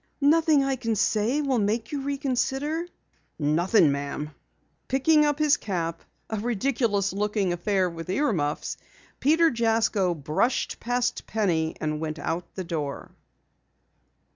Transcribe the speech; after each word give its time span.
"Nothing 0.19 0.63
I 0.63 0.77
can 0.77 0.95
say 0.95 1.43
will 1.43 1.59
make 1.59 1.91
you 1.91 2.01
reconsider?" 2.01 2.87
"Nothing, 3.37 3.91
Ma'am." 3.91 4.31
Picking 4.87 5.25
up 5.25 5.37
his 5.37 5.57
cap, 5.57 6.01
a 6.27 6.39
ridiculous 6.39 7.13
looking 7.13 7.53
affair 7.53 7.87
with 7.87 8.09
ear 8.09 8.33
muffs, 8.33 8.77
Peter 9.19 9.51
Jasko 9.51 10.15
brushed 10.15 10.79
past 10.79 11.27
Penny 11.27 11.75
and 11.79 11.99
went 11.99 12.17
out 12.17 12.55
the 12.55 12.63
door. 12.63 13.11